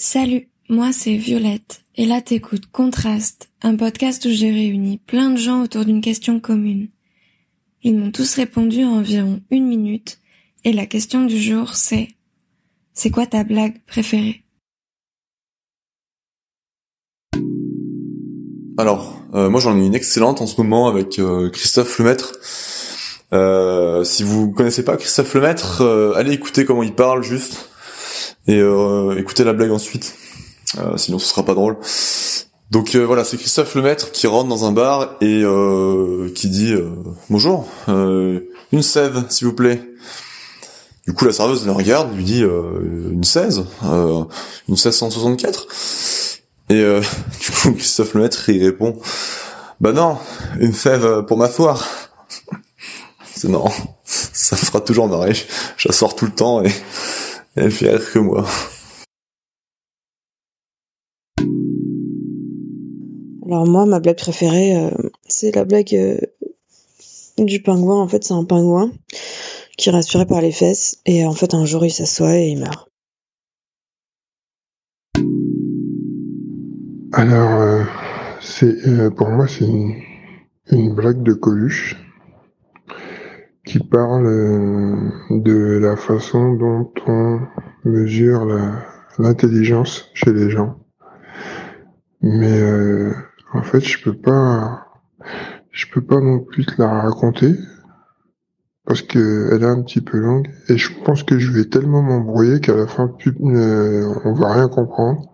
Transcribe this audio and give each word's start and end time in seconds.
Salut, 0.00 0.48
moi 0.68 0.92
c'est 0.92 1.16
Violette, 1.16 1.80
et 1.96 2.06
là 2.06 2.20
t'écoutes 2.22 2.70
Contraste, 2.70 3.50
un 3.62 3.74
podcast 3.74 4.24
où 4.26 4.28
j'ai 4.30 4.52
réuni 4.52 4.98
plein 4.98 5.30
de 5.30 5.36
gens 5.36 5.64
autour 5.64 5.84
d'une 5.84 6.00
question 6.00 6.38
commune. 6.38 6.86
Ils 7.82 7.96
m'ont 7.96 8.12
tous 8.12 8.36
répondu 8.36 8.84
en 8.84 8.98
environ 8.98 9.40
une 9.50 9.66
minute, 9.66 10.20
et 10.62 10.72
la 10.72 10.86
question 10.86 11.24
du 11.24 11.36
jour 11.36 11.74
c'est 11.74 12.06
C'est 12.94 13.10
quoi 13.10 13.26
ta 13.26 13.42
blague 13.42 13.82
préférée? 13.88 14.44
Alors, 18.78 19.20
euh, 19.34 19.50
moi 19.50 19.58
j'en 19.58 19.76
ai 19.76 19.84
une 19.84 19.96
excellente 19.96 20.40
en 20.40 20.46
ce 20.46 20.60
moment 20.60 20.86
avec 20.86 21.18
euh, 21.18 21.50
Christophe 21.50 21.98
Lemaître. 21.98 22.34
Euh, 23.32 24.04
si 24.04 24.22
vous 24.22 24.52
connaissez 24.52 24.84
pas 24.84 24.96
Christophe 24.96 25.34
Lemaître, 25.34 25.82
allez 26.14 26.34
écouter 26.34 26.64
comment 26.64 26.84
il 26.84 26.94
parle 26.94 27.24
juste 27.24 27.67
et 28.48 28.60
écoutez 29.18 29.44
la 29.44 29.52
blague 29.52 29.70
ensuite. 29.70 30.14
sinon 30.96 31.18
ce 31.18 31.26
sera 31.26 31.44
pas 31.44 31.54
drôle. 31.54 31.76
Donc 32.70 32.96
voilà, 32.96 33.24
c'est 33.24 33.36
Christophe 33.36 33.74
Lemaître 33.74 34.10
qui 34.10 34.26
rentre 34.26 34.48
dans 34.48 34.64
un 34.64 34.72
bar 34.72 35.16
et 35.20 35.42
qui 36.34 36.48
dit 36.48 36.74
bonjour, 37.30 37.68
une 37.86 38.82
sève 38.82 39.24
s'il 39.28 39.46
vous 39.46 39.54
plaît. 39.54 39.80
Du 41.06 41.14
coup 41.14 41.24
la 41.24 41.32
serveuse 41.32 41.64
le 41.64 41.72
regarde, 41.72 42.14
lui 42.14 42.24
dit 42.24 42.42
une 42.42 43.24
16, 43.24 43.64
une 43.82 44.26
1664. 44.68 45.66
Et 46.70 46.74
euh, 46.74 47.00
du 47.40 47.50
coup, 47.50 47.72
Christophe 47.72 48.14
Lemaître, 48.14 48.48
il 48.48 48.62
répond, 48.62 48.98
bah 49.80 49.92
non, 49.92 50.18
une 50.60 50.72
fève 50.72 51.22
pour 51.22 51.36
ma 51.36 51.48
foire. 51.48 51.86
C'est 53.34 53.48
non, 53.48 53.66
ça 54.04 54.56
me 54.56 54.60
fera 54.60 54.80
toujours 54.80 55.06
marrer. 55.08 55.32
Je 55.76 55.88
tout 56.16 56.24
le 56.24 56.32
temps 56.32 56.62
et, 56.64 56.72
elle 57.60 57.70
fait 57.70 57.90
rire 57.90 58.12
que 58.12 58.18
moi. 58.18 58.46
Alors 63.46 63.66
moi, 63.66 63.86
ma 63.86 64.00
blague 64.00 64.18
préférée, 64.18 64.76
euh, 64.76 64.90
c'est 65.26 65.54
la 65.54 65.64
blague 65.64 65.94
euh, 65.94 66.18
du 67.38 67.62
pingouin. 67.62 68.00
En 68.00 68.08
fait, 68.08 68.24
c'est 68.24 68.34
un 68.34 68.44
pingouin 68.44 68.92
qui 69.78 69.90
respirait 69.90 70.26
par 70.26 70.42
les 70.42 70.52
fesses 70.52 70.98
et 71.06 71.24
en 71.24 71.32
fait, 71.32 71.54
un 71.54 71.64
jour, 71.64 71.84
il 71.86 71.90
s'assoit 71.90 72.36
et 72.36 72.48
il 72.48 72.58
meurt. 72.58 72.88
Alors, 77.12 77.60
euh, 77.60 77.84
c'est 78.40 78.86
euh, 78.86 79.10
pour 79.10 79.30
moi, 79.30 79.46
c'est 79.48 79.64
une, 79.64 80.94
blague 80.94 81.22
de 81.22 81.32
Coluche 81.32 81.96
parle 83.78 84.26
euh, 84.26 85.10
de 85.30 85.78
la 85.78 85.96
façon 85.96 86.54
dont 86.54 86.92
on 87.06 87.40
mesure 87.84 88.46
l'intelligence 89.18 90.10
chez 90.14 90.32
les 90.32 90.50
gens. 90.50 90.78
Mais 92.22 92.62
en 93.52 93.62
fait, 93.62 93.80
je 93.80 94.02
peux 94.02 94.16
pas, 94.16 94.86
je 95.70 95.86
peux 95.92 96.02
pas 96.02 96.20
non 96.20 96.40
plus 96.40 96.66
te 96.66 96.80
la 96.80 96.88
raconter 96.88 97.54
parce 98.88 99.02
que 99.02 99.50
elle 99.52 99.62
est 99.62 99.66
un 99.66 99.82
petit 99.82 100.00
peu 100.00 100.18
longue 100.18 100.48
et 100.68 100.78
je 100.78 100.90
pense 101.04 101.22
que 101.22 101.38
je 101.38 101.52
vais 101.52 101.66
tellement 101.66 102.02
m'embrouiller 102.02 102.58
qu'à 102.60 102.74
la 102.74 102.86
fin, 102.86 103.14
on 103.38 104.32
va 104.32 104.54
rien 104.54 104.68
comprendre. 104.68 105.30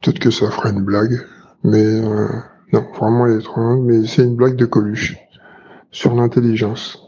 Peut-être 0.00 0.18
que 0.18 0.30
ça 0.30 0.50
fera 0.50 0.70
une 0.70 0.82
blague, 0.82 1.20
mais 1.62 1.84
euh, 1.84 2.26
non, 2.72 2.86
vraiment 2.98 3.26
elle 3.26 3.38
est 3.38 3.44
trop 3.44 3.60
longue, 3.60 3.84
mais 3.84 4.06
c'est 4.06 4.24
une 4.24 4.34
blague 4.34 4.56
de 4.56 4.64
Coluche 4.64 5.16
sur 5.90 6.14
l'intelligence. 6.14 7.04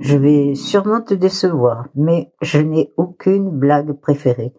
Je 0.00 0.16
vais 0.18 0.54
sûrement 0.54 1.00
te 1.00 1.14
décevoir, 1.14 1.88
mais 1.94 2.32
je 2.42 2.58
n'ai 2.58 2.92
aucune 2.96 3.50
blague 3.50 3.92
préférée. 4.00 4.52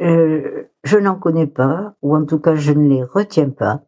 Euh, 0.00 0.68
je 0.84 0.98
n'en 0.98 1.16
connais 1.16 1.48
pas, 1.48 1.94
ou 2.00 2.16
en 2.16 2.24
tout 2.24 2.38
cas 2.38 2.54
je 2.54 2.72
ne 2.72 2.88
les 2.88 3.02
retiens 3.02 3.50
pas. 3.50 3.82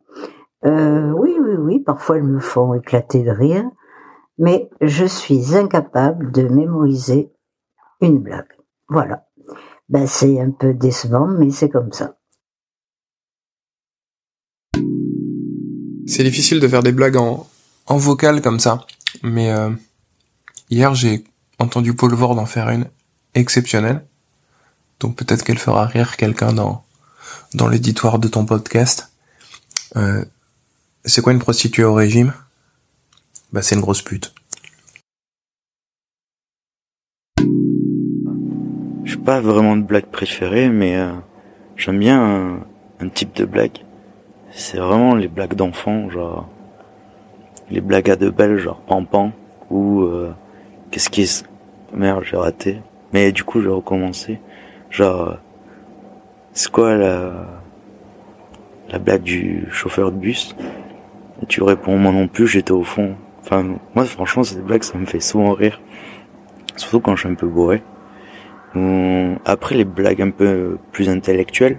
Euh, 0.64 1.12
oui, 1.12 1.36
oui, 1.40 1.54
oui, 1.58 1.80
parfois 1.80 2.16
elles 2.16 2.24
me 2.24 2.40
font 2.40 2.74
éclater 2.74 3.22
de 3.22 3.30
rire, 3.30 3.64
mais 4.38 4.68
je 4.80 5.04
suis 5.04 5.56
incapable 5.56 6.32
de 6.32 6.42
mémoriser 6.42 7.32
une 8.00 8.18
blague. 8.18 8.56
Voilà. 8.88 9.26
Ben, 9.88 10.06
c'est 10.06 10.40
un 10.40 10.50
peu 10.50 10.74
décevant, 10.74 11.28
mais 11.28 11.50
c'est 11.50 11.70
comme 11.70 11.92
ça. 11.92 12.15
C'est 16.06 16.22
difficile 16.22 16.60
de 16.60 16.68
faire 16.68 16.82
des 16.82 16.92
blagues 16.92 17.16
en, 17.16 17.48
en 17.86 17.96
vocal 17.96 18.40
comme 18.40 18.60
ça. 18.60 18.86
Mais 19.22 19.50
euh, 19.50 19.70
hier, 20.70 20.94
j'ai 20.94 21.24
entendu 21.58 21.94
Paul 21.94 22.14
Vord 22.14 22.38
en 22.38 22.46
faire 22.46 22.68
une 22.70 22.86
exceptionnelle. 23.34 24.04
Donc 25.00 25.16
peut-être 25.16 25.44
qu'elle 25.44 25.58
fera 25.58 25.86
rire 25.86 26.16
quelqu'un 26.16 26.52
dans, 26.52 26.84
dans 27.54 27.68
l'éditoire 27.68 28.18
de 28.18 28.28
ton 28.28 28.46
podcast. 28.46 29.12
Euh, 29.96 30.24
c'est 31.04 31.22
quoi 31.22 31.32
une 31.32 31.38
prostituée 31.38 31.84
au 31.84 31.94
régime? 31.94 32.32
Bah 33.52 33.62
c'est 33.62 33.74
une 33.74 33.80
grosse 33.80 34.02
pute. 34.02 34.34
pas 39.26 39.40
vraiment 39.40 39.76
de 39.76 39.82
blague 39.82 40.06
préférée, 40.06 40.68
mais 40.68 40.96
euh, 40.96 41.12
j'aime 41.76 41.98
bien 41.98 42.62
un, 43.00 43.08
type 43.08 43.34
de 43.34 43.44
blague. 43.44 43.78
C'est 44.50 44.78
vraiment 44.78 45.14
les 45.14 45.28
blagues 45.28 45.54
d'enfants, 45.54 46.08
genre 46.08 46.48
les 47.70 47.80
blagues 47.80 48.10
à 48.10 48.16
deux 48.16 48.30
belles, 48.30 48.56
genre 48.56 48.80
pampan 48.80 49.32
ou 49.70 50.02
euh, 50.02 50.32
qu'est-ce 50.90 51.10
qui 51.10 51.22
est 51.22 51.44
merde 51.92 52.22
j'ai 52.24 52.36
raté. 52.36 52.80
Mais 53.12 53.32
du 53.32 53.44
coup 53.44 53.60
j'ai 53.60 53.68
recommencé. 53.68 54.40
Genre 54.90 55.36
c'est 56.52 56.70
quoi 56.70 56.96
la 56.96 57.46
la 58.88 58.98
blague 58.98 59.22
du 59.22 59.66
chauffeur 59.70 60.12
de 60.12 60.16
bus? 60.16 60.54
Tu 61.48 61.62
réponds 61.62 61.98
moi 61.98 62.12
non 62.12 62.28
plus, 62.28 62.46
j'étais 62.46 62.72
au 62.72 62.84
fond. 62.84 63.16
Enfin 63.42 63.76
moi 63.94 64.04
franchement 64.04 64.42
ces 64.44 64.60
blagues 64.60 64.84
ça 64.84 64.96
me 64.96 65.06
fait 65.06 65.20
souvent 65.20 65.52
rire, 65.52 65.80
surtout 66.76 67.00
quand 67.00 67.14
je 67.16 67.20
suis 67.20 67.28
un 67.28 67.34
peu 67.34 67.48
bourré. 67.48 67.82
Après 69.44 69.74
les 69.74 69.84
blagues 69.84 70.20
un 70.20 70.30
peu 70.30 70.78
plus 70.92 71.08
intellectuelles, 71.08 71.78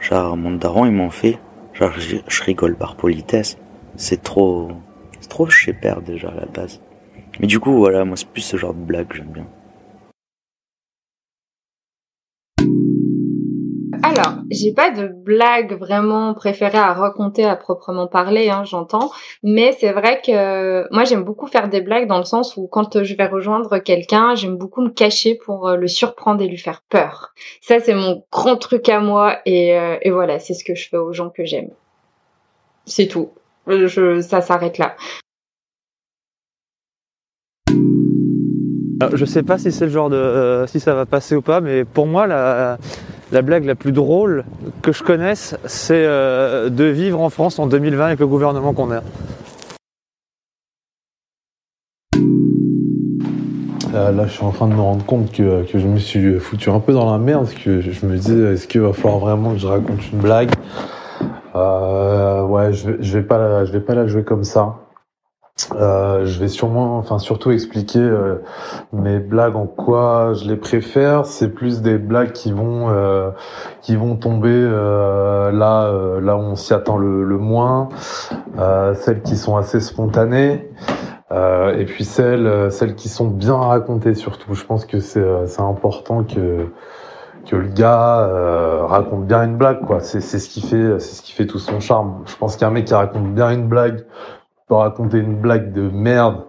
genre 0.00 0.36
mon 0.36 0.52
daron 0.52 0.86
ils 0.86 0.92
m'ont 0.92 1.10
fait, 1.10 1.38
genre 1.74 1.92
je, 1.98 2.42
rigole 2.42 2.76
par 2.76 2.96
politesse. 2.96 3.58
C'est 3.96 4.22
trop, 4.22 4.70
c'est 5.20 5.28
trop 5.28 5.46
père 5.80 6.00
déjà 6.02 6.28
à 6.28 6.34
la 6.34 6.46
base. 6.46 6.80
Mais 7.40 7.46
du 7.46 7.60
coup 7.60 7.76
voilà, 7.76 8.04
moi 8.04 8.16
c'est 8.16 8.28
plus 8.28 8.42
ce 8.42 8.56
genre 8.56 8.74
de 8.74 8.80
blague 8.84 9.08
que 9.08 9.16
j'aime 9.16 9.32
bien. 9.32 9.46
Alors, 14.02 14.34
j'ai 14.50 14.72
pas 14.72 14.90
de 14.90 15.08
blague 15.08 15.78
vraiment 15.78 16.34
préférée 16.34 16.78
à 16.78 16.92
raconter 16.92 17.44
à 17.44 17.56
proprement 17.56 18.06
parler, 18.06 18.50
hein, 18.50 18.64
j'entends. 18.64 19.10
Mais 19.42 19.72
c'est 19.78 19.92
vrai 19.92 20.20
que 20.24 20.92
moi 20.92 21.04
j'aime 21.04 21.22
beaucoup 21.22 21.46
faire 21.46 21.68
des 21.68 21.80
blagues 21.80 22.08
dans 22.08 22.18
le 22.18 22.24
sens 22.24 22.56
où 22.56 22.66
quand 22.66 23.02
je 23.02 23.14
vais 23.14 23.26
rejoindre 23.26 23.78
quelqu'un, 23.78 24.34
j'aime 24.34 24.56
beaucoup 24.56 24.82
me 24.82 24.90
cacher 24.90 25.34
pour 25.34 25.68
euh, 25.68 25.76
le 25.76 25.88
surprendre 25.88 26.42
et 26.42 26.48
lui 26.48 26.58
faire 26.58 26.82
peur. 26.88 27.34
Ça 27.60 27.80
c'est 27.80 27.94
mon 27.94 28.24
grand 28.30 28.56
truc 28.56 28.88
à 28.88 29.00
moi 29.00 29.38
et, 29.46 29.78
euh, 29.78 29.96
voilà, 30.06 30.38
c'est 30.38 30.54
ce 30.54 30.64
que 30.64 30.74
je 30.74 30.88
fais 30.88 30.96
aux 30.96 31.12
gens 31.12 31.30
que 31.30 31.44
j'aime. 31.44 31.70
C'est 32.86 33.06
tout. 33.06 33.30
Ça 34.20 34.40
s'arrête 34.40 34.78
là. 34.78 34.96
Je 39.12 39.24
sais 39.24 39.42
pas 39.42 39.58
si 39.58 39.72
c'est 39.72 39.86
le 39.86 39.90
genre 39.90 40.08
de 40.08 40.16
euh, 40.16 40.66
si 40.66 40.80
ça 40.80 40.94
va 40.94 41.04
passer 41.04 41.34
ou 41.34 41.42
pas, 41.42 41.60
mais 41.60 41.84
pour 41.84 42.06
moi 42.06 42.26
la, 42.26 42.78
la 43.34 43.42
blague 43.42 43.64
la 43.64 43.74
plus 43.74 43.90
drôle 43.90 44.44
que 44.80 44.92
je 44.92 45.02
connaisse, 45.02 45.56
c'est 45.66 46.04
euh, 46.06 46.70
de 46.70 46.84
vivre 46.84 47.20
en 47.20 47.30
France 47.30 47.58
en 47.58 47.66
2020 47.66 48.06
avec 48.06 48.20
le 48.20 48.28
gouvernement 48.28 48.72
qu'on 48.72 48.92
a. 48.92 49.02
Euh, 53.92 54.12
là, 54.12 54.26
je 54.26 54.32
suis 54.32 54.44
en 54.44 54.52
train 54.52 54.68
de 54.68 54.74
me 54.74 54.80
rendre 54.80 55.04
compte 55.04 55.32
que, 55.32 55.64
je 55.72 55.86
me 55.86 55.98
suis 55.98 56.38
foutu 56.38 56.70
un 56.70 56.78
peu 56.78 56.92
dans 56.92 57.10
la 57.10 57.18
merde, 57.18 57.48
que 57.64 57.80
je 57.80 58.06
me 58.06 58.16
disais, 58.16 58.54
est-ce 58.54 58.68
qu'il 58.68 58.82
va 58.82 58.92
falloir 58.92 59.18
vraiment 59.18 59.50
que 59.52 59.58
je 59.58 59.66
raconte 59.66 60.10
une 60.12 60.20
blague? 60.20 60.50
Ouais, 61.54 62.72
je 62.72 62.92
je 63.00 63.18
vais 63.18 63.24
pas, 63.24 63.64
je 63.64 63.72
vais 63.72 63.80
pas 63.80 63.94
la 63.96 64.06
jouer 64.06 64.22
comme 64.22 64.44
ça. 64.44 64.76
Euh, 65.74 66.24
je 66.26 66.38
vais 66.38 66.48
sûrement, 66.48 66.98
enfin 66.98 67.18
surtout 67.18 67.50
expliquer 67.50 67.98
euh, 67.98 68.36
mes 68.92 69.18
blagues 69.18 69.56
en 69.56 69.66
quoi 69.66 70.32
je 70.34 70.46
les 70.48 70.56
préfère. 70.56 71.26
C'est 71.26 71.48
plus 71.48 71.82
des 71.82 71.98
blagues 71.98 72.32
qui 72.32 72.52
vont 72.52 72.90
euh, 72.90 73.30
qui 73.80 73.96
vont 73.96 74.16
tomber 74.16 74.50
euh, 74.52 75.50
là 75.50 76.20
là 76.20 76.36
où 76.36 76.40
on 76.40 76.56
s'y 76.56 76.74
attend 76.74 76.96
le, 76.96 77.24
le 77.24 77.38
moins, 77.38 77.88
celles 78.94 79.22
qui 79.22 79.36
sont 79.36 79.56
assez 79.56 79.80
spontanées. 79.80 80.70
et 81.32 81.84
puis 81.86 82.04
celles 82.04 82.70
celles 82.70 82.94
qui 82.94 83.08
sont 83.08 83.26
bien 83.26 83.56
racontées 83.56 84.14
surtout. 84.14 84.54
Je 84.54 84.64
pense 84.64 84.84
que 84.86 85.00
c'est 85.00 85.60
important 85.60 86.24
que 86.24 86.68
que 87.46 87.56
le 87.56 87.68
gars 87.68 88.28
raconte 88.86 89.26
bien 89.26 89.42
une 89.44 89.56
blague 89.56 89.80
quoi. 89.86 90.00
C'est 90.00 90.20
c'est 90.20 90.38
ce 90.38 90.48
qui 90.48 90.60
fait 90.60 91.00
c'est 91.00 91.16
ce 91.16 91.22
qui 91.22 91.32
fait 91.32 91.46
tout 91.46 91.58
son 91.58 91.80
charme. 91.80 92.22
Je 92.26 92.36
pense 92.36 92.56
qu'un 92.56 92.70
mec 92.70 92.84
qui 92.86 92.94
raconte 92.94 93.34
bien 93.34 93.50
une 93.50 93.66
blague 93.66 94.04
peut 94.66 94.74
raconter 94.74 95.18
une 95.18 95.36
blague 95.40 95.72
de 95.72 95.88
merde 95.88 96.44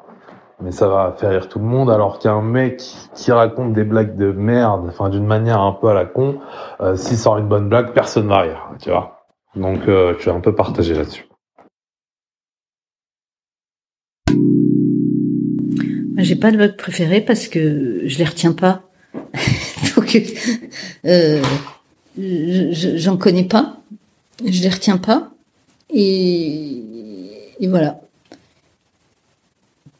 mais 0.61 0.71
ça 0.71 0.87
va 0.87 1.15
faire 1.17 1.31
rire 1.31 1.49
tout 1.49 1.59
le 1.59 1.65
monde. 1.65 1.89
Alors 1.89 2.19
qu'un 2.19 2.41
mec 2.41 2.81
qui 3.13 3.31
raconte 3.31 3.73
des 3.73 3.83
blagues 3.83 4.15
de 4.15 4.31
merde, 4.31 4.85
enfin 4.87 5.09
d'une 5.09 5.25
manière 5.25 5.61
un 5.61 5.73
peu 5.73 5.89
à 5.89 5.93
la 5.93 6.05
con, 6.05 6.39
euh, 6.81 6.95
s'il 6.95 7.17
sort 7.17 7.37
une 7.37 7.47
bonne 7.47 7.69
blague, 7.69 7.93
personne 7.93 8.27
va 8.27 8.41
rire, 8.41 8.69
tu 8.81 8.89
vois. 8.89 9.25
Donc 9.55 9.87
euh, 9.87 10.13
je 10.17 10.21
suis 10.21 10.31
un 10.31 10.39
peu 10.39 10.55
partagé 10.55 10.93
là-dessus. 10.93 11.27
J'ai 16.17 16.37
pas 16.37 16.51
de 16.51 16.57
blague 16.57 16.77
préférée 16.77 17.21
parce 17.21 17.47
que 17.47 18.01
je 18.05 18.17
les 18.17 18.25
retiens 18.25 18.53
pas. 18.53 18.83
Donc, 19.95 20.17
euh, 21.05 21.41
j'en 22.17 23.17
connais 23.17 23.43
pas, 23.43 23.77
je 24.45 24.63
les 24.63 24.69
retiens 24.69 24.97
pas, 24.97 25.31
et, 25.89 26.81
et 27.59 27.67
voilà. 27.67 27.99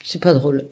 C'est 0.07 0.21
pas 0.21 0.35
drôle. 0.35 0.69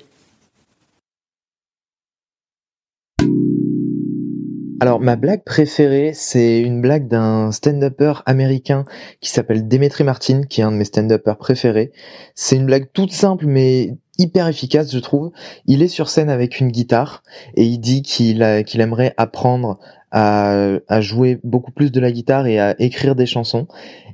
Alors 4.80 5.00
ma 5.00 5.16
blague 5.16 5.44
préférée, 5.44 6.12
c'est 6.14 6.60
une 6.60 6.82
blague 6.82 7.08
d'un 7.08 7.52
stand-upper 7.52 8.14
américain 8.28 8.86
qui 9.22 9.32
s'appelle 9.32 9.68
Demetri 9.68 10.04
Martin, 10.04 10.44
qui 10.44 10.62
est 10.62 10.64
un 10.64 10.72
de 10.72 10.78
mes 10.78 10.84
stand-uppers 10.86 11.38
préférés. 11.38 11.92
C'est 12.36 12.58
une 12.58 12.68
blague 12.68 12.92
toute 12.94 13.12
simple 13.12 13.46
mais 13.48 13.98
hyper 14.18 14.48
efficace, 14.48 14.92
je 14.92 15.00
trouve. 15.00 15.32
Il 15.66 15.82
est 15.82 15.88
sur 15.88 16.10
scène 16.10 16.30
avec 16.30 16.60
une 16.60 16.70
guitare 16.70 17.24
et 17.56 17.64
il 17.64 17.80
dit 17.80 18.02
qu'il 18.02 18.42
aimerait 18.42 19.14
apprendre 19.18 19.80
à, 20.12 20.78
à 20.88 21.02
jouer 21.02 21.40
beaucoup 21.44 21.72
plus 21.72 21.92
de 21.92 22.00
la 22.00 22.12
guitare 22.12 22.48
et 22.48 22.60
à 22.60 22.76
écrire 22.80 23.16
des 23.16 23.26
chansons. 23.26 23.68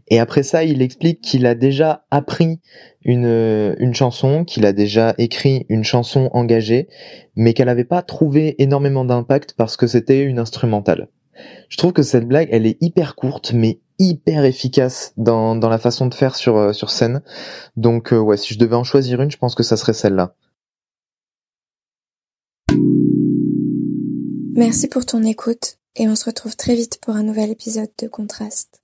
Et 0.09 0.19
après 0.19 0.43
ça, 0.43 0.63
il 0.63 0.81
explique 0.81 1.21
qu'il 1.21 1.45
a 1.45 1.55
déjà 1.55 2.05
appris 2.09 2.59
une, 3.03 3.75
une 3.77 3.93
chanson, 3.93 4.43
qu'il 4.43 4.65
a 4.65 4.73
déjà 4.73 5.13
écrit 5.17 5.65
une 5.69 5.83
chanson 5.83 6.29
engagée, 6.33 6.87
mais 7.35 7.53
qu'elle 7.53 7.67
n'avait 7.67 7.83
pas 7.83 8.01
trouvé 8.01 8.55
énormément 8.61 9.05
d'impact 9.05 9.53
parce 9.57 9.77
que 9.77 9.87
c'était 9.87 10.23
une 10.23 10.39
instrumentale. 10.39 11.09
Je 11.69 11.77
trouve 11.77 11.93
que 11.93 12.01
cette 12.01 12.27
blague, 12.27 12.49
elle 12.51 12.65
est 12.65 12.77
hyper 12.81 13.15
courte, 13.15 13.53
mais 13.53 13.79
hyper 13.99 14.45
efficace 14.45 15.13
dans, 15.17 15.55
la 15.55 15.77
façon 15.77 16.07
de 16.07 16.13
faire 16.13 16.35
sur, 16.35 16.57
euh, 16.57 16.73
sur 16.73 16.89
scène. 16.89 17.21
Donc 17.75 18.13
euh, 18.13 18.17
ouais, 18.17 18.37
si 18.37 18.53
je 18.53 18.59
devais 18.59 18.75
en 18.75 18.83
choisir 18.83 19.21
une, 19.21 19.29
je 19.29 19.37
pense 19.37 19.55
que 19.55 19.63
ça 19.63 19.77
serait 19.77 19.93
celle-là. 19.93 20.35
Merci 24.55 24.87
pour 24.87 25.05
ton 25.05 25.23
écoute 25.23 25.77
et 25.95 26.07
on 26.07 26.15
se 26.15 26.25
retrouve 26.25 26.55
très 26.55 26.75
vite 26.75 26.99
pour 27.01 27.15
un 27.15 27.23
nouvel 27.23 27.49
épisode 27.49 27.89
de 28.01 28.07
Contraste. 28.07 28.78